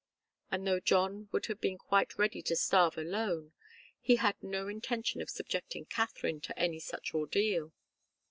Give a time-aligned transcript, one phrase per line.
[0.49, 3.53] And though John would have been quite ready to starve alone,
[3.99, 7.71] he had no intention of subjecting Katharine to any such ordeal.